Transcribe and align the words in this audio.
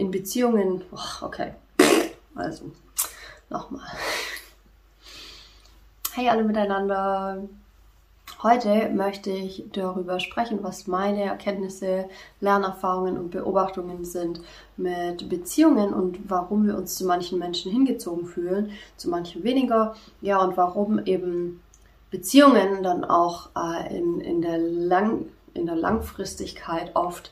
in 0.00 0.10
Beziehungen, 0.10 0.82
oh, 0.92 1.26
okay, 1.26 1.52
also 2.34 2.72
nochmal. 3.50 3.86
Hey 6.14 6.28
alle 6.30 6.42
miteinander. 6.42 7.42
Heute 8.42 8.88
möchte 8.88 9.30
ich 9.30 9.64
darüber 9.72 10.18
sprechen, 10.18 10.60
was 10.62 10.86
meine 10.86 11.24
Erkenntnisse, 11.24 12.08
Lernerfahrungen 12.40 13.18
und 13.18 13.30
Beobachtungen 13.30 14.06
sind 14.06 14.40
mit 14.78 15.28
Beziehungen 15.28 15.92
und 15.92 16.30
warum 16.30 16.66
wir 16.66 16.78
uns 16.78 16.94
zu 16.94 17.04
manchen 17.04 17.38
Menschen 17.38 17.70
hingezogen 17.70 18.24
fühlen, 18.24 18.70
zu 18.96 19.10
manchen 19.10 19.44
weniger. 19.44 19.94
Ja, 20.22 20.38
und 20.38 20.56
warum 20.56 21.04
eben 21.04 21.60
Beziehungen 22.10 22.82
dann 22.82 23.04
auch 23.04 23.50
äh, 23.54 23.94
in, 23.94 24.22
in, 24.22 24.40
der 24.40 24.56
Lang, 24.56 25.26
in 25.52 25.66
der 25.66 25.76
Langfristigkeit 25.76 26.92
oft 26.96 27.30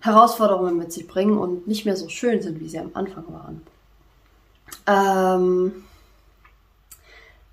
Herausforderungen 0.00 0.76
mit 0.76 0.92
sich 0.92 1.06
bringen 1.06 1.38
und 1.38 1.66
nicht 1.66 1.84
mehr 1.84 1.96
so 1.96 2.08
schön 2.08 2.42
sind, 2.42 2.60
wie 2.60 2.68
sie 2.68 2.78
am 2.78 2.90
Anfang 2.94 3.24
waren. 3.28 3.62
Ähm 4.86 5.84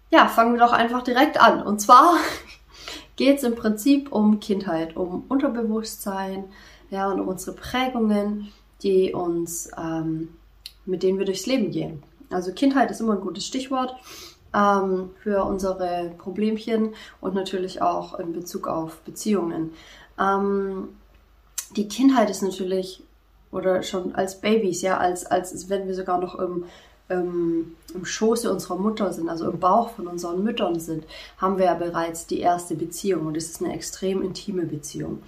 ja, 0.10 0.28
fangen 0.28 0.54
wir 0.54 0.60
doch 0.60 0.72
einfach 0.72 1.04
direkt 1.04 1.40
an. 1.40 1.62
Und 1.62 1.80
zwar 1.80 2.16
geht 3.16 3.38
es 3.38 3.44
im 3.44 3.56
Prinzip 3.56 4.12
um 4.12 4.40
Kindheit, 4.40 4.96
um 4.96 5.26
Unterbewusstsein, 5.28 6.46
ja, 6.90 7.10
und 7.12 7.20
um 7.20 7.28
unsere 7.28 7.56
Prägungen, 7.56 8.52
die 8.82 9.14
uns, 9.14 9.70
ähm, 9.78 10.30
mit 10.86 11.04
denen 11.04 11.20
wir 11.20 11.26
durchs 11.26 11.46
Leben 11.46 11.72
gehen. 11.72 12.02
Also 12.30 12.54
Kindheit 12.54 12.92
ist 12.92 13.02
immer 13.02 13.14
ein 13.14 13.22
gutes 13.22 13.46
Stichwort 13.46 13.94
ähm, 14.54 15.10
für 15.22 15.44
unsere 15.44 16.12
Problemchen 16.18 16.94
und 17.20 17.36
natürlich 17.36 17.82
auch 17.82 18.20
in 18.20 18.32
Bezug 18.32 18.68
auf 18.68 19.00
Beziehungen. 19.00 19.74
Ähm, 20.20 20.90
die 21.76 21.88
Kindheit 21.88 22.30
ist 22.30 22.42
natürlich, 22.42 23.04
oder 23.52 23.84
schon 23.84 24.16
als 24.16 24.40
Babys, 24.40 24.82
ja, 24.82 24.98
als, 24.98 25.26
als 25.26 25.70
wenn 25.70 25.88
wir 25.88 25.96
sogar 25.96 26.20
noch 26.20 26.36
im 26.36 26.66
ähm, 27.10 27.76
im 27.94 28.06
Schoße 28.06 28.52
unserer 28.52 28.78
Mutter 28.78 29.14
sind, 29.14 29.30
also 29.30 29.50
im 29.50 29.60
Bauch 29.60 29.92
von 29.92 30.08
unseren 30.08 30.44
Müttern 30.44 30.80
sind, 30.80 31.06
haben 31.38 31.58
wir 31.58 31.66
ja 31.66 31.74
bereits 31.74 32.28
die 32.28 32.40
erste 32.40 32.76
Beziehung 32.76 33.28
und 33.28 33.38
es 33.38 33.50
ist 33.50 33.64
eine 33.64 33.74
extrem 33.74 34.22
intime 34.22 34.66
Beziehung 34.66 35.22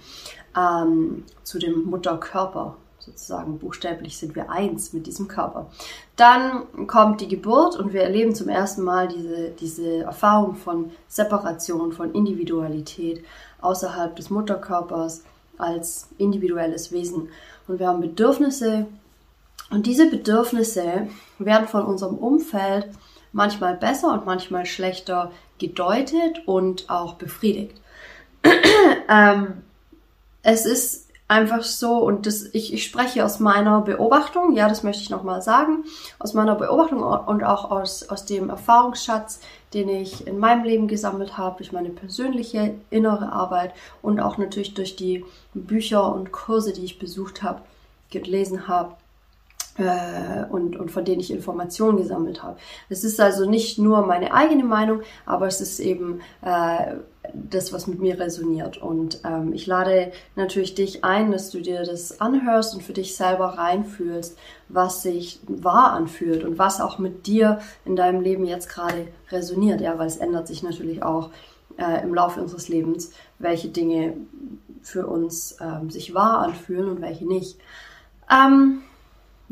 ähm, 0.56 1.24
zu 1.42 1.58
dem 1.58 1.84
Mutterkörper. 1.84 2.76
Sozusagen 2.98 3.58
buchstäblich 3.58 4.18
sind 4.18 4.36
wir 4.36 4.50
eins 4.50 4.92
mit 4.92 5.06
diesem 5.06 5.26
Körper. 5.26 5.70
Dann 6.16 6.86
kommt 6.86 7.22
die 7.22 7.28
Geburt 7.28 7.74
und 7.76 7.94
wir 7.94 8.02
erleben 8.02 8.34
zum 8.34 8.50
ersten 8.50 8.82
Mal 8.82 9.08
diese, 9.08 9.50
diese 9.58 10.00
Erfahrung 10.00 10.54
von 10.54 10.90
Separation, 11.08 11.92
von 11.92 12.12
Individualität 12.12 13.24
außerhalb 13.62 14.14
des 14.16 14.28
Mutterkörpers 14.28 15.22
als 15.60 16.08
individuelles 16.18 16.92
Wesen. 16.92 17.28
Und 17.68 17.78
wir 17.78 17.88
haben 17.88 18.00
Bedürfnisse, 18.00 18.86
und 19.70 19.86
diese 19.86 20.10
Bedürfnisse 20.10 21.06
werden 21.38 21.68
von 21.68 21.84
unserem 21.84 22.16
Umfeld 22.18 22.88
manchmal 23.32 23.76
besser 23.76 24.12
und 24.12 24.26
manchmal 24.26 24.66
schlechter 24.66 25.30
gedeutet 25.58 26.42
und 26.46 26.90
auch 26.90 27.14
befriedigt. 27.14 27.80
ähm, 29.08 29.62
es 30.42 30.66
ist 30.66 31.09
einfach 31.30 31.62
so, 31.62 31.98
und 31.98 32.26
das, 32.26 32.42
ich, 32.52 32.74
ich 32.74 32.84
spreche 32.84 33.24
aus 33.24 33.38
meiner 33.38 33.82
Beobachtung, 33.82 34.56
ja, 34.56 34.68
das 34.68 34.82
möchte 34.82 35.02
ich 35.02 35.10
nochmal 35.10 35.42
sagen, 35.42 35.84
aus 36.18 36.34
meiner 36.34 36.56
Beobachtung 36.56 37.02
und 37.02 37.44
auch 37.44 37.70
aus, 37.70 38.08
aus 38.08 38.26
dem 38.26 38.50
Erfahrungsschatz, 38.50 39.40
den 39.72 39.88
ich 39.88 40.26
in 40.26 40.38
meinem 40.38 40.64
Leben 40.64 40.88
gesammelt 40.88 41.38
habe, 41.38 41.58
durch 41.58 41.70
meine 41.70 41.90
persönliche 41.90 42.74
innere 42.90 43.30
Arbeit 43.32 43.72
und 44.02 44.18
auch 44.18 44.38
natürlich 44.38 44.74
durch 44.74 44.96
die 44.96 45.24
Bücher 45.54 46.12
und 46.12 46.32
Kurse, 46.32 46.72
die 46.72 46.84
ich 46.84 46.98
besucht 46.98 47.44
habe, 47.44 47.62
gelesen 48.10 48.66
habe 48.66 48.96
und, 49.78 50.76
und 50.76 50.90
von 50.90 51.04
denen 51.04 51.20
ich 51.20 51.30
Informationen 51.30 51.96
gesammelt 51.96 52.42
habe. 52.42 52.58
Es 52.88 53.04
ist 53.04 53.20
also 53.20 53.48
nicht 53.48 53.78
nur 53.78 54.04
meine 54.06 54.34
eigene 54.34 54.64
Meinung, 54.64 55.02
aber 55.24 55.46
es 55.46 55.60
ist 55.60 55.80
eben 55.80 56.20
äh, 56.42 56.96
das, 57.34 57.72
was 57.72 57.86
mit 57.86 58.00
mir 58.00 58.18
resoniert. 58.18 58.78
Und 58.78 59.20
ähm, 59.24 59.52
ich 59.52 59.66
lade 59.66 60.12
natürlich 60.36 60.74
dich 60.74 61.04
ein, 61.04 61.32
dass 61.32 61.50
du 61.50 61.60
dir 61.60 61.84
das 61.84 62.20
anhörst 62.20 62.74
und 62.74 62.82
für 62.82 62.92
dich 62.92 63.16
selber 63.16 63.58
reinfühlst, 63.58 64.36
was 64.68 65.02
sich 65.02 65.40
wahr 65.46 65.92
anfühlt 65.92 66.44
und 66.44 66.58
was 66.58 66.80
auch 66.80 66.98
mit 66.98 67.26
dir 67.26 67.60
in 67.84 67.96
deinem 67.96 68.20
Leben 68.20 68.44
jetzt 68.44 68.68
gerade 68.68 69.08
resoniert. 69.30 69.80
Ja, 69.80 69.98
weil 69.98 70.06
es 70.06 70.16
ändert 70.16 70.46
sich 70.46 70.62
natürlich 70.62 71.02
auch 71.02 71.30
äh, 71.76 72.02
im 72.02 72.14
Laufe 72.14 72.40
unseres 72.40 72.68
Lebens, 72.68 73.12
welche 73.38 73.68
Dinge 73.68 74.16
für 74.82 75.06
uns 75.06 75.56
ähm, 75.60 75.90
sich 75.90 76.14
wahr 76.14 76.40
anfühlen 76.40 76.88
und 76.88 77.00
welche 77.00 77.26
nicht. 77.26 77.58
Ähm, 78.30 78.82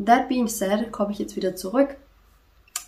That 0.04 0.28
being 0.28 0.48
said, 0.48 0.92
komme 0.92 1.12
ich 1.12 1.19
jetzt 1.19 1.36
wieder 1.36 1.56
zurück 1.56 1.97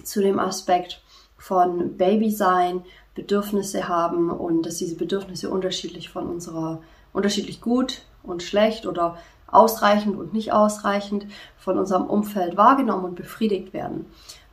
zu 0.04 0.20
dem 0.20 0.38
Aspekt 0.38 1.02
von 1.36 1.96
Baby 1.96 2.30
sein, 2.30 2.84
Bedürfnisse 3.14 3.88
haben 3.88 4.30
und 4.30 4.64
dass 4.64 4.76
diese 4.76 4.96
Bedürfnisse 4.96 5.50
unterschiedlich 5.50 6.10
von 6.10 6.28
unserer, 6.28 6.80
unterschiedlich 7.12 7.60
gut 7.60 8.02
und 8.22 8.42
schlecht 8.42 8.86
oder 8.86 9.18
ausreichend 9.46 10.16
und 10.16 10.32
nicht 10.32 10.52
ausreichend 10.52 11.26
von 11.58 11.78
unserem 11.78 12.06
Umfeld 12.06 12.56
wahrgenommen 12.56 13.04
und 13.04 13.14
befriedigt 13.16 13.72
werden. 13.72 14.06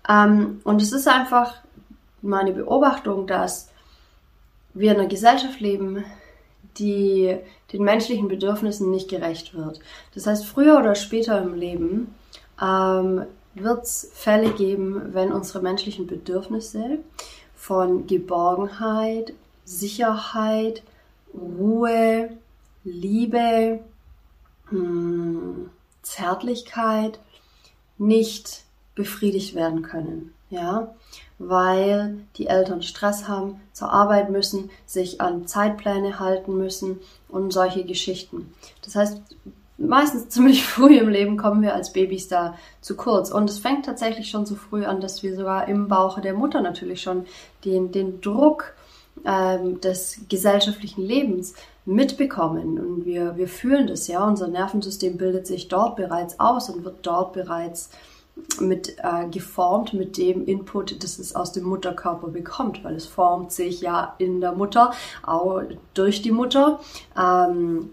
Ähm, 0.09 0.61
und 0.63 0.81
es 0.81 0.91
ist 0.91 1.07
einfach 1.07 1.55
meine 2.21 2.51
Beobachtung, 2.51 3.27
dass 3.27 3.69
wir 4.73 4.91
in 4.91 4.99
einer 4.99 5.09
Gesellschaft 5.09 5.59
leben, 5.59 6.03
die 6.77 7.37
den 7.73 7.83
menschlichen 7.83 8.27
Bedürfnissen 8.27 8.91
nicht 8.91 9.09
gerecht 9.09 9.53
wird. 9.53 9.79
Das 10.13 10.27
heißt, 10.27 10.45
früher 10.45 10.77
oder 10.77 10.95
später 10.95 11.41
im 11.41 11.53
Leben 11.53 12.15
ähm, 12.61 13.25
wird 13.55 13.83
es 13.83 14.09
Fälle 14.13 14.51
geben, 14.51 15.13
wenn 15.13 15.31
unsere 15.31 15.61
menschlichen 15.61 16.07
Bedürfnisse 16.07 16.99
von 17.55 18.07
Geborgenheit, 18.07 19.33
Sicherheit, 19.65 20.83
Ruhe, 21.33 22.29
Liebe, 22.83 23.79
mh, 24.71 24.79
hm, 24.79 25.69
Zärtlichkeit 26.01 27.19
nicht 27.97 28.63
befriedigt 28.95 29.55
werden 29.55 29.81
können. 29.81 30.33
Ja, 30.49 30.95
weil 31.39 32.19
die 32.37 32.47
Eltern 32.47 32.81
Stress 32.81 33.27
haben, 33.27 33.59
zur 33.73 33.91
Arbeit 33.91 34.29
müssen, 34.29 34.69
sich 34.85 35.19
an 35.19 35.45
Zeitpläne 35.45 36.19
halten 36.19 36.57
müssen 36.57 36.99
und 37.27 37.51
solche 37.51 37.83
Geschichten. 37.83 38.53
Das 38.81 38.95
heißt, 38.95 39.21
meistens 39.77 40.29
ziemlich 40.29 40.65
früh 40.65 40.97
im 40.97 41.09
Leben 41.09 41.37
kommen 41.37 41.61
wir 41.61 41.73
als 41.73 41.93
Babys 41.93 42.27
da 42.27 42.55
zu 42.81 42.95
kurz. 42.95 43.31
Und 43.31 43.49
es 43.49 43.59
fängt 43.59 43.85
tatsächlich 43.85 44.29
schon 44.29 44.45
so 44.45 44.55
früh 44.55 44.85
an, 44.85 45.01
dass 45.01 45.23
wir 45.23 45.35
sogar 45.35 45.67
im 45.67 45.87
Bauche 45.87 46.21
der 46.21 46.33
Mutter 46.33 46.61
natürlich 46.61 47.01
schon 47.01 47.25
den, 47.65 47.91
den 47.91 48.21
Druck 48.21 48.73
ähm, 49.25 49.81
des 49.81 50.21
gesellschaftlichen 50.29 51.01
Lebens 51.01 51.53
mitbekommen. 51.85 52.79
Und 52.79 53.05
wir, 53.05 53.37
wir 53.37 53.47
fühlen 53.47 53.87
das, 53.87 54.07
ja. 54.07 54.27
Unser 54.27 54.47
Nervensystem 54.47 55.17
bildet 55.17 55.47
sich 55.47 55.67
dort 55.67 55.95
bereits 55.95 56.39
aus 56.39 56.69
und 56.69 56.83
wird 56.83 56.99
dort 57.03 57.33
bereits 57.33 57.89
mit 58.59 58.97
äh, 58.99 59.27
geformt 59.29 59.93
mit 59.93 60.17
dem 60.17 60.45
Input, 60.45 61.03
das 61.03 61.17
es 61.17 61.35
aus 61.35 61.53
dem 61.53 61.63
Mutterkörper 61.63 62.27
bekommt, 62.27 62.83
weil 62.83 62.95
es 62.95 63.07
formt 63.07 63.51
sich 63.51 63.81
ja 63.81 64.13
in 64.19 64.41
der 64.41 64.51
Mutter, 64.51 64.93
auch 65.25 65.61
durch 65.93 66.21
die 66.21 66.31
Mutter. 66.31 66.79
Ähm, 67.19 67.89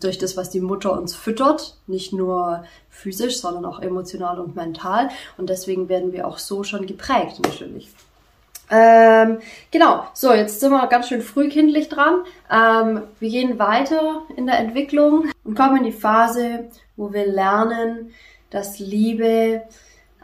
durch 0.00 0.18
das, 0.18 0.36
was 0.36 0.50
die 0.50 0.60
Mutter 0.60 0.92
uns 0.92 1.14
füttert, 1.14 1.76
nicht 1.86 2.12
nur 2.12 2.64
physisch, 2.90 3.40
sondern 3.40 3.64
auch 3.64 3.80
emotional 3.80 4.40
und 4.40 4.56
mental. 4.56 5.08
Und 5.36 5.50
deswegen 5.50 5.88
werden 5.88 6.12
wir 6.12 6.26
auch 6.26 6.38
so 6.38 6.62
schon 6.62 6.86
geprägt, 6.86 7.40
natürlich. 7.42 7.90
Ähm, 8.68 9.38
genau, 9.70 10.06
so, 10.12 10.32
jetzt 10.32 10.58
sind 10.58 10.72
wir 10.72 10.86
ganz 10.88 11.08
schön 11.08 11.22
frühkindlich 11.22 11.88
dran. 11.88 12.24
Ähm, 12.50 13.02
wir 13.20 13.30
gehen 13.30 13.58
weiter 13.58 14.22
in 14.36 14.46
der 14.46 14.58
Entwicklung 14.58 15.30
und 15.44 15.54
kommen 15.56 15.78
in 15.78 15.84
die 15.84 15.92
Phase, 15.92 16.64
wo 16.96 17.12
wir 17.12 17.26
lernen, 17.26 18.12
dass 18.50 18.78
Liebe 18.78 19.62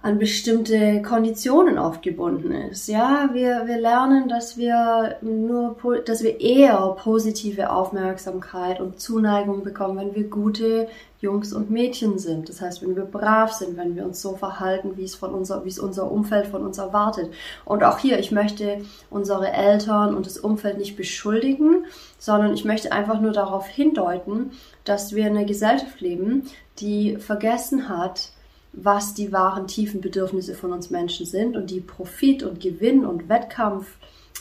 an 0.02 0.18
bestimmte 0.18 1.00
Konditionen 1.00 1.78
aufgebunden 1.78 2.50
ist. 2.50 2.88
Ja, 2.88 3.30
wir, 3.32 3.66
wir 3.66 3.78
lernen, 3.78 4.28
dass 4.28 4.56
wir 4.56 5.16
nur, 5.22 5.76
dass 6.04 6.24
wir 6.24 6.40
eher 6.40 6.96
positive 6.98 7.70
Aufmerksamkeit 7.70 8.80
und 8.80 9.00
Zuneigung 9.00 9.62
bekommen, 9.62 9.98
wenn 9.98 10.14
wir 10.16 10.28
gute 10.28 10.88
Jungs 11.20 11.52
und 11.52 11.70
Mädchen 11.70 12.18
sind. 12.18 12.48
Das 12.48 12.60
heißt, 12.60 12.82
wenn 12.82 12.96
wir 12.96 13.04
brav 13.04 13.52
sind, 13.52 13.76
wenn 13.76 13.94
wir 13.94 14.04
uns 14.04 14.20
so 14.20 14.34
verhalten, 14.34 14.96
wie 14.96 15.04
es 15.04 15.14
von 15.14 15.32
unser, 15.32 15.64
wie 15.64 15.68
es 15.68 15.78
unser 15.78 16.10
Umfeld 16.10 16.48
von 16.48 16.66
uns 16.66 16.78
erwartet. 16.78 17.32
Und 17.64 17.84
auch 17.84 17.98
hier, 17.98 18.18
ich 18.18 18.32
möchte 18.32 18.78
unsere 19.08 19.52
Eltern 19.52 20.16
und 20.16 20.26
das 20.26 20.36
Umfeld 20.36 20.78
nicht 20.78 20.96
beschuldigen, 20.96 21.86
sondern 22.18 22.54
ich 22.54 22.64
möchte 22.64 22.90
einfach 22.90 23.20
nur 23.20 23.32
darauf 23.32 23.68
hindeuten, 23.68 24.50
dass 24.82 25.14
wir 25.14 25.28
in 25.28 25.36
einer 25.36 25.46
Gesellschaft 25.46 26.00
leben, 26.00 26.48
die 26.80 27.18
vergessen 27.18 27.88
hat, 27.88 28.32
was 28.72 29.14
die 29.14 29.32
wahren 29.32 29.66
tiefen 29.66 30.00
Bedürfnisse 30.00 30.54
von 30.54 30.72
uns 30.72 30.90
Menschen 30.90 31.26
sind 31.26 31.56
und 31.56 31.70
die 31.70 31.80
Profit 31.80 32.42
und 32.42 32.60
Gewinn 32.60 33.04
und 33.04 33.28
Wettkampf 33.28 33.86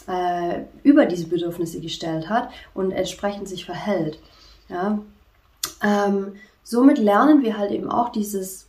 äh, 0.08 0.62
über 0.84 1.06
diese 1.06 1.28
Bedürfnisse 1.28 1.80
gestellt 1.82 2.30
hat 2.30 2.50
und 2.74 2.92
entsprechend 2.92 3.48
sich 3.48 3.66
verhält. 3.66 4.20
Ja? 4.70 5.00
Ähm, 5.84 6.34
somit 6.64 6.98
lernen 6.98 7.44
wir 7.44 7.58
halt 7.58 7.72
eben 7.72 7.90
auch 7.90 8.10
dieses 8.10 8.68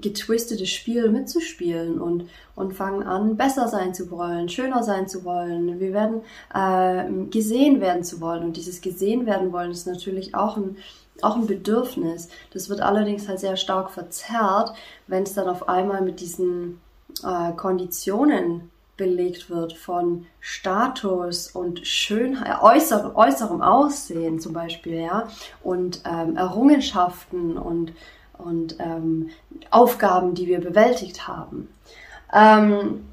getwistete 0.00 0.66
Spiel 0.66 1.10
mitzuspielen 1.10 2.00
und, 2.00 2.28
und 2.56 2.72
fangen 2.74 3.02
an, 3.02 3.36
besser 3.36 3.68
sein 3.68 3.92
zu 3.92 4.10
wollen, 4.10 4.48
schöner 4.48 4.82
sein 4.82 5.08
zu 5.08 5.24
wollen. 5.24 5.80
Wir 5.80 5.92
werden 5.92 6.22
äh, 6.54 7.26
gesehen 7.30 7.80
werden 7.80 8.02
zu 8.02 8.20
wollen. 8.20 8.44
Und 8.44 8.56
dieses 8.56 8.80
gesehen 8.80 9.26
werden 9.26 9.52
wollen 9.52 9.70
ist 9.70 9.86
natürlich 9.86 10.34
auch 10.34 10.56
ein, 10.56 10.76
auch 11.24 11.36
ein 11.36 11.46
Bedürfnis. 11.46 12.28
Das 12.52 12.68
wird 12.68 12.80
allerdings 12.80 13.28
halt 13.28 13.40
sehr 13.40 13.56
stark 13.56 13.90
verzerrt, 13.90 14.72
wenn 15.06 15.22
es 15.22 15.34
dann 15.34 15.48
auf 15.48 15.68
einmal 15.68 16.02
mit 16.02 16.20
diesen 16.20 16.80
äh, 17.24 17.52
Konditionen 17.52 18.70
belegt 18.96 19.48
wird 19.48 19.72
von 19.72 20.26
Status 20.40 21.50
und 21.50 21.86
Schönheit, 21.86 22.60
äußerem, 22.60 23.16
äußerem 23.16 23.62
Aussehen 23.62 24.40
zum 24.40 24.52
Beispiel, 24.52 25.00
ja, 25.00 25.28
und 25.62 26.02
ähm, 26.04 26.36
Errungenschaften 26.36 27.56
und 27.56 27.92
und 28.40 28.76
ähm, 28.80 29.30
Aufgaben, 29.70 30.34
die 30.34 30.46
wir 30.46 30.60
bewältigt 30.60 31.28
haben. 31.28 31.68
Ähm, 32.32 33.06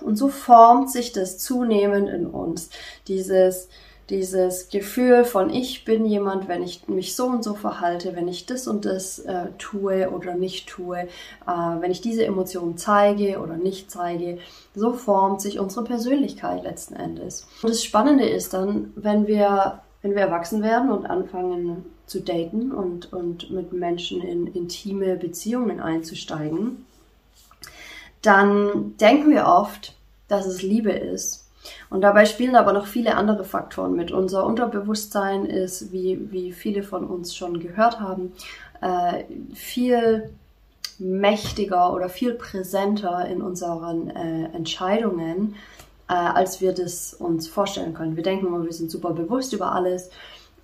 und 0.00 0.16
so 0.16 0.28
formt 0.28 0.90
sich 0.90 1.12
das 1.12 1.38
zunehmend 1.38 2.08
in 2.08 2.26
uns, 2.26 2.70
dieses, 3.08 3.68
dieses 4.10 4.68
Gefühl 4.68 5.24
von 5.24 5.50
ich 5.50 5.84
bin 5.84 6.04
jemand, 6.04 6.46
wenn 6.46 6.62
ich 6.62 6.86
mich 6.88 7.16
so 7.16 7.26
und 7.26 7.42
so 7.42 7.54
verhalte, 7.54 8.14
wenn 8.14 8.28
ich 8.28 8.44
das 8.44 8.66
und 8.66 8.84
das 8.84 9.18
äh, 9.20 9.46
tue 9.58 10.10
oder 10.10 10.34
nicht 10.34 10.68
tue, 10.68 10.98
äh, 10.98 11.06
wenn 11.46 11.90
ich 11.90 12.00
diese 12.00 12.24
Emotionen 12.24 12.76
zeige 12.76 13.40
oder 13.40 13.56
nicht 13.56 13.90
zeige, 13.90 14.38
so 14.74 14.92
formt 14.92 15.40
sich 15.40 15.58
unsere 15.58 15.84
Persönlichkeit 15.84 16.62
letzten 16.64 16.94
Endes. 16.94 17.46
Und 17.62 17.70
das 17.70 17.82
Spannende 17.82 18.28
ist 18.28 18.52
dann, 18.52 18.92
wenn 18.94 19.26
wir, 19.26 19.80
wenn 20.02 20.14
wir 20.14 20.22
erwachsen 20.22 20.62
werden 20.62 20.90
und 20.90 21.06
anfangen 21.06 21.86
zu 22.06 22.20
daten 22.20 22.72
und, 22.72 23.12
und 23.12 23.50
mit 23.50 23.72
Menschen 23.72 24.20
in 24.20 24.46
intime 24.48 25.16
Beziehungen 25.16 25.80
einzusteigen, 25.80 26.84
dann 28.20 28.96
denken 28.98 29.30
wir 29.30 29.46
oft, 29.46 29.94
dass 30.28 30.46
es 30.46 30.62
Liebe 30.62 30.92
ist. 30.92 31.43
Und 31.90 32.02
dabei 32.02 32.26
spielen 32.26 32.56
aber 32.56 32.72
noch 32.72 32.86
viele 32.86 33.16
andere 33.16 33.44
Faktoren 33.44 33.94
mit. 33.94 34.12
Unser 34.12 34.44
Unterbewusstsein 34.44 35.46
ist, 35.46 35.92
wie, 35.92 36.30
wie 36.30 36.52
viele 36.52 36.82
von 36.82 37.04
uns 37.04 37.34
schon 37.34 37.60
gehört 37.60 38.00
haben, 38.00 38.32
äh, 38.80 39.24
viel 39.54 40.30
mächtiger 40.98 41.92
oder 41.92 42.08
viel 42.08 42.34
präsenter 42.34 43.26
in 43.26 43.42
unseren 43.42 44.10
äh, 44.10 44.44
Entscheidungen, 44.54 45.56
äh, 46.08 46.14
als 46.14 46.60
wir 46.60 46.72
das 46.72 47.14
uns 47.14 47.48
vorstellen 47.48 47.94
können. 47.94 48.16
Wir 48.16 48.22
denken 48.22 48.46
immer, 48.46 48.64
wir 48.64 48.72
sind 48.72 48.90
super 48.90 49.12
bewusst 49.12 49.52
über 49.52 49.72
alles, 49.72 50.10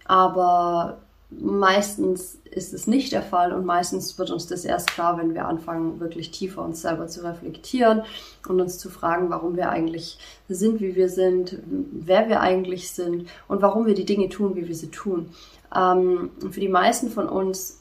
aber 0.04 0.98
meistens 1.30 2.40
ist 2.50 2.74
es 2.74 2.86
nicht 2.86 3.12
der 3.12 3.22
Fall 3.22 3.52
und 3.52 3.64
meistens 3.64 4.18
wird 4.18 4.30
uns 4.30 4.46
das 4.46 4.64
erst 4.64 4.90
klar, 4.90 5.18
wenn 5.18 5.34
wir 5.34 5.46
anfangen, 5.46 6.00
wirklich 6.00 6.30
tiefer 6.30 6.62
uns 6.62 6.82
selber 6.82 7.06
zu 7.06 7.22
reflektieren 7.22 8.02
und 8.48 8.60
uns 8.60 8.78
zu 8.78 8.90
fragen, 8.90 9.30
warum 9.30 9.56
wir 9.56 9.70
eigentlich 9.70 10.18
sind, 10.48 10.80
wie 10.80 10.96
wir 10.96 11.08
sind, 11.08 11.58
wer 11.64 12.28
wir 12.28 12.40
eigentlich 12.40 12.90
sind 12.90 13.28
und 13.46 13.62
warum 13.62 13.86
wir 13.86 13.94
die 13.94 14.04
Dinge 14.04 14.28
tun, 14.28 14.56
wie 14.56 14.66
wir 14.66 14.74
sie 14.74 14.90
tun. 14.90 15.30
Ähm, 15.74 16.30
für 16.50 16.60
die 16.60 16.68
meisten 16.68 17.10
von 17.10 17.28
uns 17.28 17.80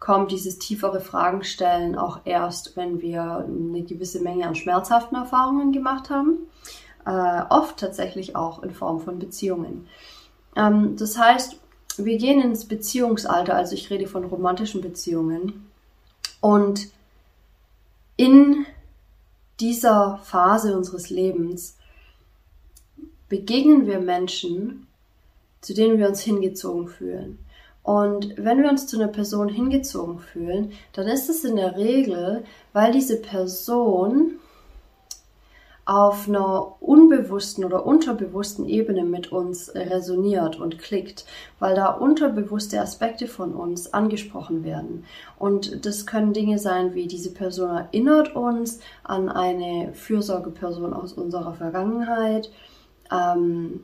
kommt 0.00 0.30
dieses 0.30 0.58
tiefere 0.58 1.00
Fragen 1.00 1.44
stellen 1.44 1.96
auch 1.96 2.20
erst, 2.24 2.76
wenn 2.76 3.02
wir 3.02 3.44
eine 3.46 3.82
gewisse 3.82 4.22
Menge 4.22 4.46
an 4.46 4.54
schmerzhaften 4.54 5.16
Erfahrungen 5.16 5.72
gemacht 5.72 6.08
haben. 6.08 6.38
Äh, 7.04 7.42
oft 7.50 7.78
tatsächlich 7.78 8.36
auch 8.36 8.62
in 8.62 8.70
Form 8.70 9.00
von 9.00 9.18
Beziehungen. 9.18 9.86
Ähm, 10.56 10.96
das 10.96 11.18
heißt, 11.18 11.58
wir 12.04 12.18
gehen 12.18 12.40
ins 12.40 12.66
Beziehungsalter, 12.66 13.54
also 13.54 13.74
ich 13.74 13.90
rede 13.90 14.06
von 14.06 14.24
romantischen 14.24 14.80
Beziehungen. 14.80 15.66
Und 16.40 16.88
in 18.16 18.66
dieser 19.60 20.20
Phase 20.24 20.76
unseres 20.76 21.10
Lebens 21.10 21.76
begegnen 23.28 23.86
wir 23.86 24.00
Menschen, 24.00 24.86
zu 25.60 25.74
denen 25.74 25.98
wir 25.98 26.08
uns 26.08 26.20
hingezogen 26.20 26.88
fühlen. 26.88 27.38
Und 27.82 28.34
wenn 28.36 28.62
wir 28.62 28.68
uns 28.68 28.86
zu 28.86 28.96
einer 28.96 29.08
Person 29.08 29.48
hingezogen 29.48 30.18
fühlen, 30.18 30.72
dann 30.92 31.06
ist 31.06 31.28
es 31.28 31.44
in 31.44 31.56
der 31.56 31.76
Regel, 31.76 32.44
weil 32.72 32.92
diese 32.92 33.20
Person 33.20 34.34
auf 35.88 36.28
einer 36.28 36.82
unbewussten 36.82 37.64
oder 37.64 37.86
unterbewussten 37.86 38.68
Ebene 38.68 39.04
mit 39.04 39.32
uns 39.32 39.74
resoniert 39.74 40.60
und 40.60 40.78
klickt, 40.78 41.24
weil 41.60 41.74
da 41.74 41.88
unterbewusste 41.88 42.78
Aspekte 42.78 43.26
von 43.26 43.54
uns 43.54 43.94
angesprochen 43.94 44.64
werden. 44.64 45.06
Und 45.38 45.86
das 45.86 46.04
können 46.04 46.34
Dinge 46.34 46.58
sein, 46.58 46.92
wie 46.92 47.06
diese 47.06 47.32
Person 47.32 47.70
erinnert 47.70 48.36
uns 48.36 48.80
an 49.02 49.30
eine 49.30 49.94
Fürsorgeperson 49.94 50.92
aus 50.92 51.14
unserer 51.14 51.54
Vergangenheit. 51.54 52.50
Ähm, 53.10 53.80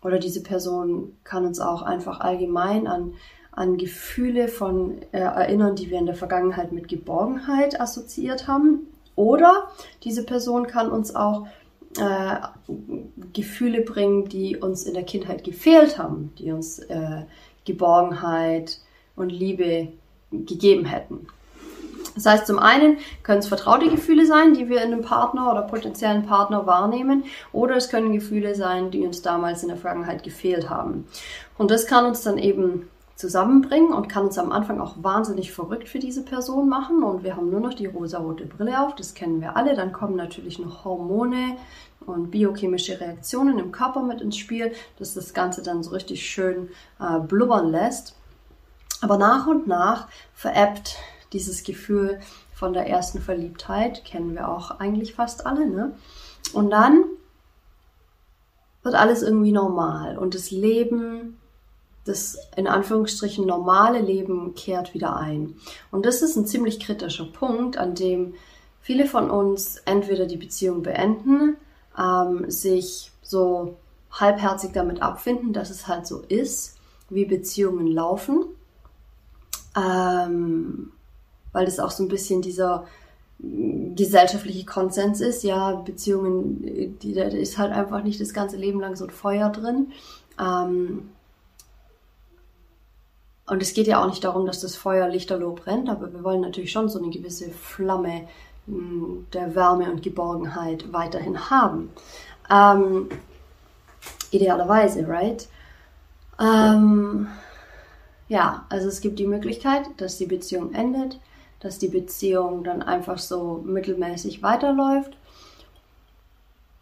oder 0.00 0.18
diese 0.18 0.42
Person 0.42 1.14
kann 1.24 1.44
uns 1.44 1.60
auch 1.60 1.82
einfach 1.82 2.20
allgemein 2.20 2.86
an, 2.86 3.12
an 3.52 3.76
Gefühle 3.76 4.48
von 4.48 5.02
äh, 5.12 5.18
erinnern, 5.18 5.76
die 5.76 5.90
wir 5.90 5.98
in 5.98 6.06
der 6.06 6.14
Vergangenheit 6.14 6.72
mit 6.72 6.88
Geborgenheit 6.88 7.78
assoziiert 7.78 8.48
haben 8.48 8.86
oder 9.16 9.68
diese 10.04 10.24
Person 10.24 10.66
kann 10.66 10.90
uns 10.90 11.14
auch 11.16 11.46
äh, 11.98 12.36
Gefühle 13.32 13.80
bringen, 13.80 14.28
die 14.28 14.56
uns 14.56 14.84
in 14.84 14.94
der 14.94 15.04
Kindheit 15.04 15.42
gefehlt 15.42 15.98
haben, 15.98 16.32
die 16.38 16.52
uns 16.52 16.78
äh, 16.78 17.22
Geborgenheit 17.64 18.80
und 19.16 19.30
Liebe 19.30 19.88
gegeben 20.30 20.84
hätten. 20.84 21.26
Das 22.14 22.24
heißt, 22.24 22.46
zum 22.46 22.58
einen 22.58 22.96
können 23.22 23.40
es 23.40 23.46
vertraute 23.46 23.90
Gefühle 23.90 24.24
sein, 24.26 24.54
die 24.54 24.68
wir 24.68 24.78
in 24.78 24.92
einem 24.92 25.02
Partner 25.02 25.50
oder 25.50 25.62
potenziellen 25.62 26.24
Partner 26.24 26.66
wahrnehmen, 26.66 27.24
oder 27.52 27.76
es 27.76 27.90
können 27.90 28.12
Gefühle 28.12 28.54
sein, 28.54 28.90
die 28.90 29.06
uns 29.06 29.20
damals 29.20 29.62
in 29.62 29.68
der 29.68 29.76
Vergangenheit 29.76 30.22
gefehlt 30.22 30.70
haben. 30.70 31.06
Und 31.58 31.70
das 31.70 31.86
kann 31.86 32.06
uns 32.06 32.22
dann 32.22 32.38
eben 32.38 32.88
zusammenbringen 33.16 33.94
und 33.94 34.08
kann 34.08 34.26
uns 34.26 34.38
am 34.38 34.52
Anfang 34.52 34.78
auch 34.78 34.96
wahnsinnig 35.02 35.50
verrückt 35.50 35.88
für 35.88 35.98
diese 35.98 36.22
Person 36.22 36.68
machen 36.68 37.02
und 37.02 37.24
wir 37.24 37.34
haben 37.34 37.50
nur 37.50 37.60
noch 37.60 37.72
die 37.72 37.86
rosa-rote 37.86 38.44
Brille 38.44 38.80
auf, 38.80 38.94
das 38.94 39.14
kennen 39.14 39.40
wir 39.40 39.56
alle. 39.56 39.74
Dann 39.74 39.92
kommen 39.92 40.16
natürlich 40.16 40.58
noch 40.58 40.84
Hormone 40.84 41.56
und 42.04 42.30
biochemische 42.30 43.00
Reaktionen 43.00 43.58
im 43.58 43.72
Körper 43.72 44.02
mit 44.02 44.20
ins 44.20 44.36
Spiel, 44.36 44.72
dass 44.98 45.14
das 45.14 45.32
Ganze 45.32 45.62
dann 45.62 45.82
so 45.82 45.90
richtig 45.90 46.28
schön 46.28 46.68
äh, 47.00 47.18
blubbern 47.18 47.70
lässt. 47.70 48.14
Aber 49.00 49.16
nach 49.16 49.46
und 49.46 49.66
nach 49.66 50.08
veräppt 50.34 50.96
dieses 51.32 51.64
Gefühl 51.64 52.20
von 52.52 52.74
der 52.74 52.86
ersten 52.86 53.20
Verliebtheit, 53.20 54.04
kennen 54.04 54.34
wir 54.34 54.48
auch 54.48 54.78
eigentlich 54.78 55.14
fast 55.14 55.46
alle, 55.46 55.66
ne? 55.66 55.92
Und 56.52 56.70
dann 56.70 57.04
wird 58.82 58.94
alles 58.94 59.22
irgendwie 59.22 59.52
normal 59.52 60.16
und 60.16 60.34
das 60.34 60.50
Leben 60.50 61.38
das 62.06 62.38
in 62.56 62.66
Anführungsstrichen 62.66 63.46
normale 63.46 64.00
Leben 64.00 64.54
kehrt 64.54 64.94
wieder 64.94 65.16
ein. 65.16 65.56
Und 65.90 66.06
das 66.06 66.22
ist 66.22 66.36
ein 66.36 66.46
ziemlich 66.46 66.80
kritischer 66.80 67.26
Punkt, 67.26 67.76
an 67.76 67.94
dem 67.94 68.34
viele 68.80 69.06
von 69.06 69.30
uns 69.30 69.78
entweder 69.84 70.26
die 70.26 70.36
Beziehung 70.36 70.82
beenden, 70.82 71.56
ähm, 71.98 72.48
sich 72.50 73.10
so 73.22 73.76
halbherzig 74.12 74.70
damit 74.72 75.02
abfinden, 75.02 75.52
dass 75.52 75.70
es 75.70 75.88
halt 75.88 76.06
so 76.06 76.20
ist, 76.20 76.76
wie 77.10 77.24
Beziehungen 77.24 77.88
laufen, 77.88 78.44
ähm, 79.76 80.92
weil 81.52 81.64
das 81.64 81.80
auch 81.80 81.90
so 81.90 82.04
ein 82.04 82.08
bisschen 82.08 82.42
dieser 82.42 82.86
gesellschaftliche 83.94 84.64
Konsens 84.64 85.20
ist, 85.20 85.42
ja, 85.42 85.72
Beziehungen, 85.72 86.98
die, 87.00 87.12
da 87.12 87.24
ist 87.24 87.58
halt 87.58 87.72
einfach 87.72 88.02
nicht 88.02 88.20
das 88.20 88.32
ganze 88.32 88.56
Leben 88.56 88.80
lang 88.80 88.96
so 88.96 89.04
ein 89.04 89.10
Feuer 89.10 89.50
drin. 89.50 89.92
Ähm, 90.40 91.10
und 93.46 93.62
es 93.62 93.74
geht 93.74 93.86
ja 93.86 94.02
auch 94.02 94.08
nicht 94.08 94.24
darum, 94.24 94.46
dass 94.46 94.60
das 94.60 94.76
Feuer 94.76 95.08
lichterloh 95.08 95.52
brennt, 95.52 95.88
aber 95.88 96.12
wir 96.12 96.24
wollen 96.24 96.40
natürlich 96.40 96.72
schon 96.72 96.88
so 96.88 96.98
eine 96.98 97.10
gewisse 97.10 97.50
Flamme 97.50 98.26
hm, 98.66 99.26
der 99.32 99.54
Wärme 99.54 99.90
und 99.90 100.02
Geborgenheit 100.02 100.92
weiterhin 100.92 101.48
haben. 101.48 101.90
Ähm, 102.50 103.08
idealerweise, 104.30 105.06
right? 105.06 105.48
Ähm, 106.40 107.28
ja, 108.28 108.66
also 108.68 108.88
es 108.88 109.00
gibt 109.00 109.18
die 109.18 109.26
Möglichkeit, 109.26 109.84
dass 109.98 110.18
die 110.18 110.26
Beziehung 110.26 110.74
endet, 110.74 111.20
dass 111.60 111.78
die 111.78 111.88
Beziehung 111.88 112.64
dann 112.64 112.82
einfach 112.82 113.18
so 113.18 113.62
mittelmäßig 113.64 114.42
weiterläuft 114.42 115.16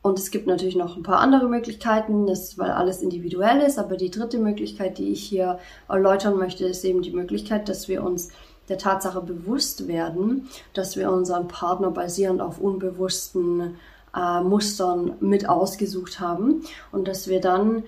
und 0.05 0.19
es 0.19 0.31
gibt 0.31 0.47
natürlich 0.47 0.77
noch 0.77 0.99
ein 0.99 1.03
paar 1.03 1.21
andere 1.21 1.49
Möglichkeiten, 1.49 2.27
das, 2.27 2.59
weil 2.59 2.71
alles 2.71 3.01
individuell 3.01 3.63
ist. 3.63 3.79
Aber 3.79 3.97
die 3.97 4.11
dritte 4.11 4.37
Möglichkeit, 4.37 4.99
die 4.99 5.11
ich 5.11 5.25
hier 5.25 5.59
erläutern 5.89 6.37
möchte, 6.37 6.67
ist 6.67 6.85
eben 6.85 7.01
die 7.01 7.13
Möglichkeit, 7.13 7.71
dass 7.71 7.89
wir 7.89 8.05
uns 8.05 8.29
der 8.69 8.77
Tatsache 8.77 9.23
bewusst 9.23 9.89
werden, 9.89 10.47
dass 10.75 10.97
wir 10.97 11.11
unseren 11.11 11.49
Partner 11.49 11.91
basierend 11.91 12.43
auf 12.43 12.61
unbewussten 12.61 13.79
äh, 14.15 14.43
Mustern 14.43 15.15
mit 15.21 15.49
ausgesucht 15.49 16.21
haben 16.21 16.65
und 16.93 17.09
dass 17.09 17.27
wir 17.27 17.41
dann 17.41 17.85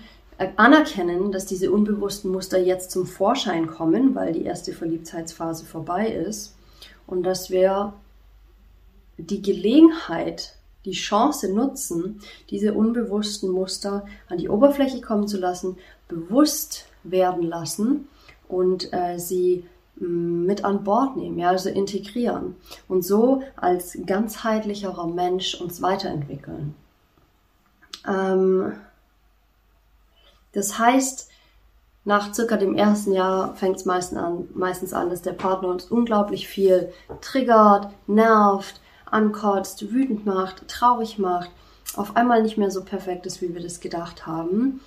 anerkennen, 0.57 1.33
dass 1.33 1.45
diese 1.45 1.71
unbewussten 1.71 2.33
Muster 2.33 2.59
jetzt 2.59 2.93
zum 2.93 3.05
Vorschein 3.05 3.67
kommen, 3.67 4.15
weil 4.15 4.33
die 4.33 4.45
erste 4.45 4.73
Verliebtheitsphase 4.73 5.67
vorbei 5.67 6.09
ist 6.09 6.57
und 7.07 7.25
dass 7.25 7.51
wir 7.51 7.93
die 9.19 9.43
Gelegenheit, 9.43 10.56
die 10.87 10.93
Chance 10.93 11.53
nutzen, 11.53 12.21
diese 12.49 12.73
unbewussten 12.73 13.51
Muster 13.51 14.07
an 14.29 14.39
die 14.39 14.49
Oberfläche 14.49 15.03
kommen 15.03 15.29
zu 15.29 15.39
lassen, 15.39 15.77
bewusst 16.09 16.87
werden 17.03 17.43
lassen 17.43 18.09
und 18.49 18.93
äh, 18.93 19.19
sie 19.19 19.65
mm, 19.99 20.47
mit 20.47 20.65
an 20.65 20.85
Bord 20.85 21.17
nehmen, 21.17 21.39
ja, 21.39 21.51
also 21.51 21.69
integrieren 21.69 22.57
und 22.89 23.05
so 23.05 23.43
als 23.57 23.99
ganzheitlicherer 24.07 25.09
Mensch 25.09 25.61
uns 25.61 25.83
weiterentwickeln. 25.83 26.75
Ähm, 28.07 28.73
das 30.53 30.79
heißt, 30.79 31.29
nach 32.05 32.33
circa 32.33 32.57
dem 32.57 32.77
ersten 32.77 33.13
Jahr 33.13 33.57
fängt 33.57 33.77
es 33.77 33.85
meistens 33.85 34.19
an, 34.19 34.49
meistens 34.55 34.93
an, 34.93 35.11
dass 35.11 35.23
der 35.23 35.33
Partner 35.33 35.69
uns 35.69 35.87
unglaublich 35.87 36.47
viel 36.47 36.93
triggert, 37.21 37.91
nervt, 38.07 38.81
ankotzt, 39.07 39.91
wütend 39.93 40.27
macht, 40.27 40.69
traurig 40.69 41.19
macht, 41.19 41.51
auf 41.97 42.17
einmal 42.17 42.43
nicht 42.43 42.59
mehr 42.59 42.71
so 42.71 42.85
perfekt 42.85 43.27
ist, 43.27 43.41
wie 43.41 43.55
wir 43.55 43.63
das 43.63 43.81
gedacht 43.81 44.27
haben. 44.27 44.81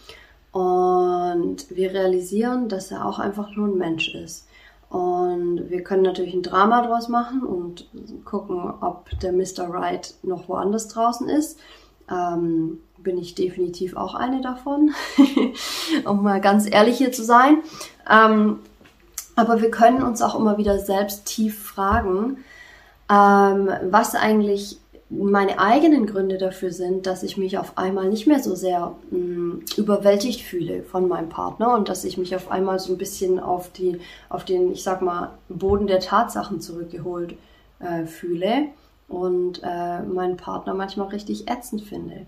Und 0.51 1.65
wir 1.69 1.93
realisieren, 1.93 2.69
dass 2.69 2.91
er 2.91 3.05
auch 3.05 3.19
einfach 3.19 3.55
nur 3.55 3.67
ein 3.67 3.77
Mensch 3.77 4.13
ist. 4.15 4.47
Und 4.89 5.69
wir 5.69 5.83
können 5.83 6.01
natürlich 6.01 6.33
ein 6.33 6.41
Drama 6.41 6.85
draus 6.85 7.09
machen 7.09 7.43
und 7.43 7.87
gucken, 8.25 8.59
ob 8.81 9.09
der 9.19 9.31
Mr. 9.31 9.69
Right 9.69 10.15
noch 10.23 10.49
woanders 10.49 10.87
draußen 10.87 11.29
ist. 11.29 11.59
Ähm, 12.09 12.79
bin 12.97 13.19
ich 13.19 13.35
definitiv 13.35 13.95
auch 13.95 14.15
eine 14.15 14.41
davon, 14.41 14.91
um 16.05 16.23
mal 16.23 16.41
ganz 16.41 16.67
ehrlich 16.69 16.97
hier 16.97 17.11
zu 17.11 17.23
sein. 17.23 17.59
Ähm, 18.09 18.59
aber 19.35 19.61
wir 19.61 19.69
können 19.69 20.01
uns 20.01 20.21
auch 20.23 20.37
immer 20.37 20.57
wieder 20.57 20.79
selbst 20.79 21.25
tief 21.25 21.61
fragen, 21.63 22.37
ähm, 23.09 23.69
was 23.89 24.15
eigentlich 24.15 24.79
meine 25.09 25.59
eigenen 25.59 26.05
Gründe 26.05 26.37
dafür 26.37 26.71
sind, 26.71 27.07
dass 27.07 27.23
ich 27.23 27.35
mich 27.35 27.57
auf 27.57 27.77
einmal 27.79 28.09
nicht 28.09 28.27
mehr 28.27 28.39
so 28.39 28.53
sehr 28.53 28.95
mh, 29.09 29.17
mm, 29.17 29.65
überwältigt 29.77 30.41
fühle 30.41 30.83
von 30.83 31.07
meinem 31.07 31.29
Partner 31.29 31.73
und 31.73 31.89
dass 31.89 32.05
ich 32.05 32.17
mich 32.17 32.35
auf 32.35 32.51
einmal 32.51 32.77
so 32.77 32.93
ein 32.93 32.97
bisschen 32.99 33.39
auf 33.39 33.71
die, 33.71 33.99
auf 34.29 34.45
den, 34.45 34.71
ich 34.71 34.83
sag 34.83 35.01
mal, 35.01 35.31
Boden 35.49 35.87
der 35.87 35.99
Tatsachen 35.99 36.61
zurückgeholt 36.61 37.35
äh, 37.79 38.05
fühle 38.05 38.67
und 39.07 39.61
äh, 39.63 40.01
meinen 40.03 40.37
Partner 40.37 40.75
manchmal 40.75 41.07
richtig 41.07 41.49
ätzend 41.49 41.81
finde. 41.81 42.27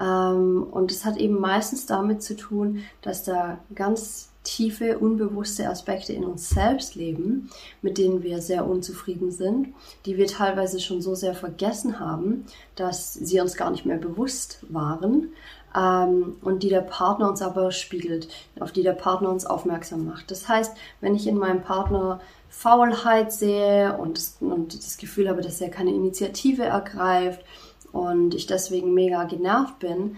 Ähm, 0.00 0.66
und 0.70 0.90
es 0.90 1.04
hat 1.04 1.16
eben 1.16 1.40
meistens 1.40 1.86
damit 1.86 2.22
zu 2.22 2.36
tun, 2.36 2.82
dass 3.02 3.24
da 3.24 3.58
ganz 3.74 4.30
tiefe, 4.46 4.98
unbewusste 4.98 5.68
Aspekte 5.68 6.12
in 6.12 6.24
uns 6.24 6.48
selbst 6.48 6.94
leben, 6.94 7.50
mit 7.82 7.98
denen 7.98 8.22
wir 8.22 8.40
sehr 8.40 8.66
unzufrieden 8.66 9.32
sind, 9.32 9.74
die 10.06 10.16
wir 10.16 10.28
teilweise 10.28 10.78
schon 10.80 11.02
so 11.02 11.14
sehr 11.14 11.34
vergessen 11.34 11.98
haben, 11.98 12.46
dass 12.76 13.12
sie 13.12 13.40
uns 13.40 13.56
gar 13.56 13.70
nicht 13.70 13.86
mehr 13.86 13.98
bewusst 13.98 14.60
waren 14.68 15.32
ähm, 15.76 16.36
und 16.42 16.62
die 16.62 16.68
der 16.68 16.80
Partner 16.80 17.28
uns 17.28 17.42
aber 17.42 17.72
spiegelt, 17.72 18.28
auf 18.60 18.70
die 18.70 18.84
der 18.84 18.92
Partner 18.92 19.30
uns 19.30 19.46
aufmerksam 19.46 20.06
macht. 20.06 20.30
Das 20.30 20.48
heißt, 20.48 20.76
wenn 21.00 21.16
ich 21.16 21.26
in 21.26 21.36
meinem 21.36 21.62
Partner 21.62 22.20
Faulheit 22.48 23.32
sehe 23.32 23.98
und, 23.98 24.20
und 24.40 24.74
das 24.78 24.96
Gefühl 24.96 25.28
habe, 25.28 25.42
dass 25.42 25.60
er 25.60 25.68
keine 25.68 25.90
Initiative 25.90 26.62
ergreift, 26.62 27.44
und 27.92 28.34
ich 28.34 28.46
deswegen 28.46 28.94
mega 28.94 29.24
genervt 29.24 29.78
bin, 29.78 30.16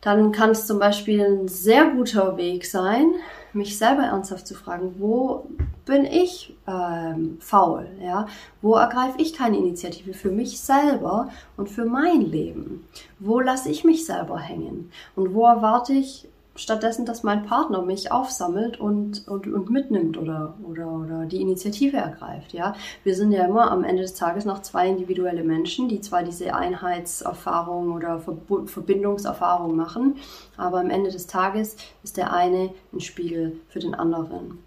dann 0.00 0.30
kann 0.30 0.50
es 0.50 0.66
zum 0.66 0.78
Beispiel 0.78 1.24
ein 1.24 1.48
sehr 1.48 1.90
guter 1.90 2.36
Weg 2.36 2.64
sein, 2.66 3.12
mich 3.52 3.78
selber 3.78 4.02
ernsthaft 4.02 4.46
zu 4.46 4.54
fragen, 4.54 4.96
wo 4.98 5.48
bin 5.84 6.04
ich 6.04 6.54
ähm, 6.68 7.38
faul? 7.40 7.88
Ja? 8.00 8.26
Wo 8.60 8.74
ergreife 8.74 9.20
ich 9.20 9.32
keine 9.32 9.56
Initiative 9.56 10.14
für 10.14 10.30
mich 10.30 10.60
selber 10.60 11.30
und 11.56 11.70
für 11.70 11.86
mein 11.86 12.20
Leben? 12.20 12.86
Wo 13.18 13.40
lasse 13.40 13.70
ich 13.70 13.82
mich 13.82 14.04
selber 14.04 14.38
hängen? 14.38 14.92
Und 15.16 15.34
wo 15.34 15.46
erwarte 15.46 15.94
ich 15.94 16.28
stattdessen, 16.56 17.06
dass 17.06 17.22
mein 17.22 17.44
Partner 17.44 17.82
mich 17.82 18.10
aufsammelt 18.10 18.80
und, 18.80 19.26
und, 19.28 19.46
und 19.46 19.70
mitnimmt 19.70 20.18
oder, 20.18 20.54
oder, 20.62 20.90
oder 20.90 21.26
die 21.26 21.40
Initiative 21.40 21.96
ergreift. 21.96 22.52
Ja? 22.52 22.74
Wir 23.04 23.14
sind 23.14 23.32
ja 23.32 23.44
immer 23.44 23.70
am 23.70 23.84
Ende 23.84 24.02
des 24.02 24.14
Tages 24.14 24.44
noch 24.44 24.62
zwei 24.62 24.88
individuelle 24.88 25.44
Menschen, 25.44 25.88
die 25.88 26.00
zwar 26.00 26.22
diese 26.22 26.54
Einheitserfahrung 26.54 27.92
oder 27.92 28.20
Verbindungserfahrung 28.66 29.76
machen, 29.76 30.16
aber 30.56 30.80
am 30.80 30.90
Ende 30.90 31.10
des 31.10 31.26
Tages 31.26 31.76
ist 32.02 32.16
der 32.16 32.32
eine 32.32 32.70
ein 32.92 33.00
Spiegel 33.00 33.60
für 33.68 33.78
den 33.78 33.94
anderen. 33.94 34.58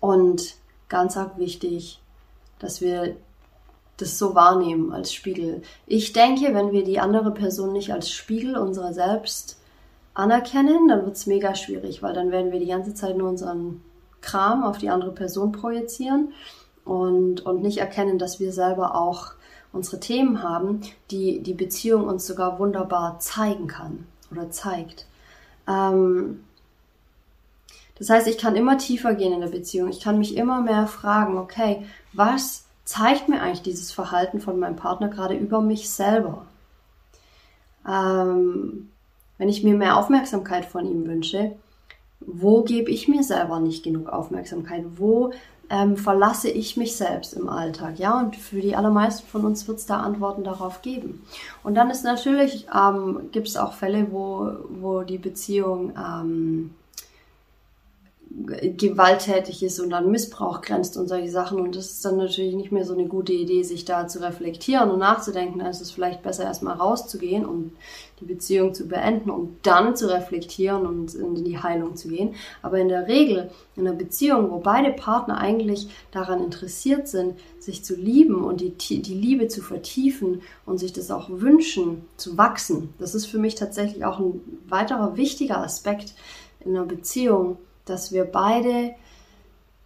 Und 0.00 0.54
ganz 0.88 1.16
arg 1.16 1.38
wichtig, 1.38 2.00
dass 2.58 2.80
wir 2.80 3.16
das 3.96 4.18
so 4.18 4.34
wahrnehmen 4.34 4.92
als 4.92 5.12
Spiegel. 5.12 5.62
Ich 5.86 6.12
denke, 6.12 6.54
wenn 6.54 6.72
wir 6.72 6.84
die 6.84 7.00
andere 7.00 7.32
Person 7.32 7.72
nicht 7.72 7.92
als 7.92 8.10
Spiegel 8.10 8.56
unserer 8.56 8.94
selbst 8.94 9.59
anerkennen, 10.20 10.88
dann 10.88 11.04
wird 11.04 11.16
es 11.16 11.26
mega 11.26 11.54
schwierig, 11.54 12.02
weil 12.02 12.14
dann 12.14 12.30
werden 12.30 12.52
wir 12.52 12.60
die 12.60 12.66
ganze 12.66 12.94
Zeit 12.94 13.16
nur 13.16 13.28
unseren 13.28 13.82
Kram 14.20 14.62
auf 14.62 14.78
die 14.78 14.90
andere 14.90 15.12
Person 15.12 15.52
projizieren 15.52 16.32
und, 16.84 17.40
und 17.46 17.62
nicht 17.62 17.78
erkennen, 17.78 18.18
dass 18.18 18.38
wir 18.38 18.52
selber 18.52 18.94
auch 18.94 19.32
unsere 19.72 20.00
Themen 20.00 20.42
haben, 20.42 20.80
die 21.10 21.40
die 21.40 21.54
Beziehung 21.54 22.06
uns 22.06 22.26
sogar 22.26 22.58
wunderbar 22.58 23.18
zeigen 23.18 23.66
kann 23.66 24.06
oder 24.30 24.50
zeigt. 24.50 25.06
Ähm, 25.66 26.44
das 27.98 28.10
heißt, 28.10 28.26
ich 28.28 28.38
kann 28.38 28.56
immer 28.56 28.78
tiefer 28.78 29.14
gehen 29.14 29.32
in 29.32 29.40
der 29.40 29.48
Beziehung. 29.48 29.88
Ich 29.88 30.00
kann 30.00 30.18
mich 30.18 30.36
immer 30.36 30.60
mehr 30.62 30.86
fragen, 30.86 31.38
okay, 31.38 31.86
was 32.12 32.64
zeigt 32.84 33.28
mir 33.28 33.40
eigentlich 33.40 33.62
dieses 33.62 33.92
Verhalten 33.92 34.40
von 34.40 34.58
meinem 34.58 34.76
Partner 34.76 35.08
gerade 35.08 35.34
über 35.34 35.60
mich 35.60 35.90
selber? 35.90 36.46
Ähm, 37.86 38.90
wenn 39.40 39.48
ich 39.48 39.64
mir 39.64 39.74
mehr 39.74 39.96
Aufmerksamkeit 39.96 40.66
von 40.66 40.84
ihm 40.84 41.06
wünsche, 41.06 41.52
wo 42.20 42.62
gebe 42.62 42.90
ich 42.90 43.08
mir 43.08 43.22
selber 43.22 43.58
nicht 43.58 43.82
genug 43.82 44.10
Aufmerksamkeit? 44.10 44.84
Wo 44.96 45.32
ähm, 45.70 45.96
verlasse 45.96 46.50
ich 46.50 46.76
mich 46.76 46.94
selbst 46.94 47.32
im 47.32 47.48
Alltag? 47.48 47.98
Ja, 47.98 48.20
und 48.20 48.36
für 48.36 48.60
die 48.60 48.76
allermeisten 48.76 49.26
von 49.26 49.46
uns 49.46 49.66
wird 49.66 49.78
es 49.78 49.86
da 49.86 50.00
Antworten 50.00 50.44
darauf 50.44 50.82
geben. 50.82 51.24
Und 51.62 51.74
dann 51.74 51.88
ist 51.88 52.04
natürlich, 52.04 52.66
ähm, 52.76 53.30
gibt 53.32 53.48
es 53.48 53.56
auch 53.56 53.72
Fälle, 53.72 54.08
wo, 54.10 54.50
wo 54.68 55.04
die 55.04 55.16
Beziehung 55.16 55.94
ähm, 55.96 56.74
gewalttätig 58.32 59.62
ist 59.64 59.80
und 59.80 59.92
an 59.92 60.10
Missbrauch 60.10 60.60
grenzt 60.60 60.96
und 60.96 61.08
solche 61.08 61.30
Sachen. 61.30 61.60
Und 61.60 61.74
das 61.74 61.90
ist 61.90 62.04
dann 62.04 62.16
natürlich 62.16 62.54
nicht 62.54 62.70
mehr 62.70 62.84
so 62.84 62.94
eine 62.94 63.06
gute 63.06 63.32
Idee, 63.32 63.64
sich 63.64 63.84
da 63.84 64.06
zu 64.06 64.22
reflektieren 64.22 64.90
und 64.90 65.00
nachzudenken. 65.00 65.58
Dann 65.58 65.70
ist 65.70 65.80
es 65.80 65.90
vielleicht 65.90 66.22
besser, 66.22 66.44
erstmal 66.44 66.76
rauszugehen 66.76 67.44
und 67.44 67.72
die 68.20 68.24
Beziehung 68.26 68.72
zu 68.72 68.86
beenden 68.86 69.30
und 69.30 69.58
dann 69.62 69.96
zu 69.96 70.08
reflektieren 70.08 70.86
und 70.86 71.14
in 71.14 71.44
die 71.44 71.58
Heilung 71.58 71.96
zu 71.96 72.08
gehen. 72.08 72.34
Aber 72.62 72.78
in 72.78 72.88
der 72.88 73.08
Regel 73.08 73.50
in 73.74 73.86
einer 73.86 73.96
Beziehung, 73.96 74.50
wo 74.50 74.58
beide 74.58 74.92
Partner 74.92 75.38
eigentlich 75.38 75.88
daran 76.12 76.42
interessiert 76.42 77.08
sind, 77.08 77.34
sich 77.58 77.84
zu 77.84 77.96
lieben 77.96 78.44
und 78.44 78.60
die, 78.60 79.02
die 79.02 79.14
Liebe 79.14 79.48
zu 79.48 79.60
vertiefen 79.60 80.42
und 80.66 80.78
sich 80.78 80.92
das 80.92 81.10
auch 81.10 81.28
wünschen, 81.30 82.04
zu 82.16 82.38
wachsen, 82.38 82.94
das 82.98 83.16
ist 83.16 83.26
für 83.26 83.38
mich 83.38 83.56
tatsächlich 83.56 84.04
auch 84.04 84.20
ein 84.20 84.40
weiterer 84.68 85.16
wichtiger 85.16 85.58
Aspekt 85.58 86.14
in 86.64 86.76
einer 86.76 86.86
Beziehung 86.86 87.56
dass 87.90 88.12
wir 88.12 88.24
beide 88.24 88.94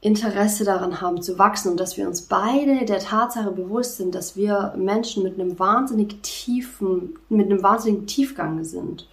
Interesse 0.01 0.65
daran 0.65 1.01
haben 1.01 1.23
zu 1.23 1.39
wachsen 1.39 1.71
und 1.71 1.81
dass 1.81 1.97
wir 1.97 2.07
uns 2.07 2.23
beide 2.23 2.85
der 2.85 2.99
Tatsache 2.99 3.51
bewusst 3.51 3.97
sind, 3.97 4.15
dass 4.15 4.37
wir 4.37 4.75
Menschen 4.77 5.23
mit 5.23 5.41
einem 5.41 5.59
wahnsinnig 5.59 6.23
tiefen, 6.23 7.19
mit 7.31 7.51
einem 7.51 7.63
wahnsinnigen 7.63 8.07
Tiefgang 8.07 8.65
sind 8.65 9.09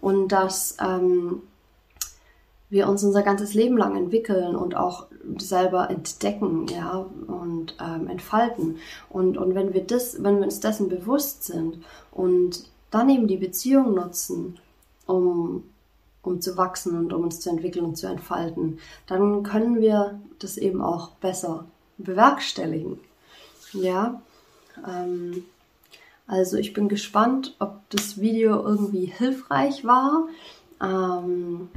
und 0.00 0.28
dass 0.28 0.76
ähm, 0.80 1.42
wir 2.70 2.88
uns 2.88 3.02
unser 3.02 3.22
ganzes 3.22 3.54
Leben 3.54 3.76
lang 3.76 3.96
entwickeln 3.96 4.54
und 4.54 4.76
auch 4.76 5.06
selber 5.38 5.90
entdecken, 5.90 6.66
ja, 6.68 7.04
und 7.26 7.76
ähm, 7.80 8.08
entfalten. 8.08 8.76
Und, 9.08 9.36
und 9.36 9.54
wenn 9.56 9.74
wir 9.74 9.84
das, 9.84 10.22
wenn 10.22 10.38
wir 10.38 10.44
uns 10.44 10.60
dessen 10.60 10.88
bewusst 10.88 11.44
sind 11.44 11.78
und 12.12 12.70
dann 12.90 13.08
eben 13.08 13.26
die 13.26 13.36
Beziehung 13.36 13.94
nutzen, 13.94 14.58
um 15.06 15.64
um 16.26 16.40
zu 16.40 16.56
wachsen 16.56 16.96
und 16.98 17.12
um 17.12 17.22
uns 17.24 17.40
zu 17.40 17.50
entwickeln 17.50 17.84
und 17.84 17.96
zu 17.96 18.06
entfalten, 18.06 18.78
dann 19.06 19.42
können 19.42 19.80
wir 19.80 20.20
das 20.38 20.56
eben 20.58 20.82
auch 20.82 21.10
besser 21.12 21.64
bewerkstelligen. 21.98 22.98
Ja, 23.72 24.20
ähm, 24.86 25.44
also 26.26 26.56
ich 26.56 26.72
bin 26.72 26.88
gespannt, 26.88 27.54
ob 27.58 27.88
das 27.90 28.20
Video 28.20 28.62
irgendwie 28.62 29.06
hilfreich 29.06 29.84
war. 29.84 30.28
Ähm, 30.82 31.68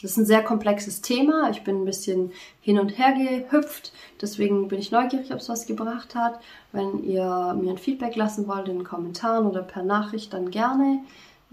das 0.00 0.12
ist 0.12 0.16
ein 0.18 0.26
sehr 0.26 0.42
komplexes 0.42 1.00
Thema. 1.00 1.50
Ich 1.50 1.64
bin 1.64 1.82
ein 1.82 1.84
bisschen 1.84 2.32
hin 2.60 2.78
und 2.78 2.98
her 2.98 3.14
gehüpft. 3.14 3.92
Deswegen 4.20 4.68
bin 4.68 4.78
ich 4.78 4.90
neugierig, 4.90 5.32
ob 5.32 5.38
es 5.38 5.48
was 5.48 5.66
gebracht 5.66 6.14
hat. 6.14 6.40
Wenn 6.72 7.04
ihr 7.04 7.56
mir 7.58 7.70
ein 7.70 7.78
Feedback 7.78 8.16
lassen 8.16 8.46
wollt 8.46 8.68
in 8.68 8.78
den 8.78 8.84
Kommentaren 8.84 9.46
oder 9.46 9.62
per 9.62 9.82
Nachricht, 9.82 10.32
dann 10.32 10.50
gerne. 10.50 11.00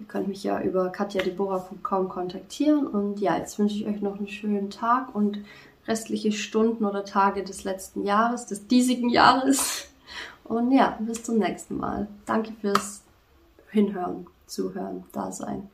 Ihr 0.01 0.07
könnt 0.07 0.27
mich 0.27 0.43
ja 0.43 0.59
über 0.59 0.89
katjadebora.com 0.89 2.09
kontaktieren. 2.09 2.87
Und 2.87 3.19
ja, 3.19 3.37
jetzt 3.37 3.59
wünsche 3.59 3.75
ich 3.75 3.85
euch 3.85 4.01
noch 4.01 4.17
einen 4.17 4.27
schönen 4.27 4.71
Tag 4.71 5.13
und 5.13 5.37
restliche 5.87 6.31
Stunden 6.31 6.85
oder 6.85 7.05
Tage 7.05 7.43
des 7.43 7.63
letzten 7.63 8.03
Jahres, 8.03 8.47
des 8.47 8.65
diesigen 8.65 9.09
Jahres. 9.09 9.87
Und 10.43 10.71
ja, 10.71 10.97
bis 10.99 11.23
zum 11.23 11.37
nächsten 11.37 11.77
Mal. 11.77 12.07
Danke 12.25 12.51
fürs 12.59 13.03
Hinhören, 13.69 14.25
Zuhören, 14.47 15.03
Dasein. 15.11 15.69